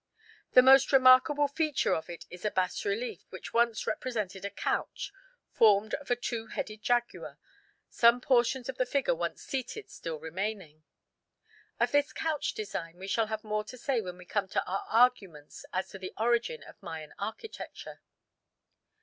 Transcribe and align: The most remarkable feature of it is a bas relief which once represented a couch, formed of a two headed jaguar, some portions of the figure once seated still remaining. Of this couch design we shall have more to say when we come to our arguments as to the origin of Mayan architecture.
The 0.53 0.63
most 0.63 0.91
remarkable 0.91 1.47
feature 1.47 1.93
of 1.93 2.09
it 2.09 2.25
is 2.31 2.43
a 2.43 2.49
bas 2.49 2.85
relief 2.85 3.21
which 3.29 3.53
once 3.53 3.85
represented 3.85 4.43
a 4.43 4.49
couch, 4.49 5.13
formed 5.51 5.93
of 5.93 6.09
a 6.09 6.15
two 6.15 6.47
headed 6.47 6.81
jaguar, 6.81 7.37
some 7.87 8.19
portions 8.19 8.67
of 8.67 8.79
the 8.79 8.87
figure 8.87 9.13
once 9.13 9.43
seated 9.43 9.91
still 9.91 10.17
remaining. 10.19 10.81
Of 11.79 11.91
this 11.91 12.13
couch 12.13 12.55
design 12.55 12.97
we 12.97 13.05
shall 13.05 13.27
have 13.27 13.43
more 13.43 13.63
to 13.65 13.77
say 13.77 14.01
when 14.01 14.17
we 14.17 14.25
come 14.25 14.47
to 14.47 14.65
our 14.65 14.85
arguments 14.89 15.65
as 15.71 15.89
to 15.89 15.99
the 15.99 16.13
origin 16.17 16.63
of 16.63 16.81
Mayan 16.81 17.13
architecture. 17.19 18.01